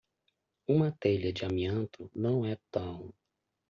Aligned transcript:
Uma 0.67 0.91
telha 0.91 1.31
de 1.31 1.45
amianto 1.45 2.09
não 2.15 2.43
é 2.43 2.57
tão 2.71 3.13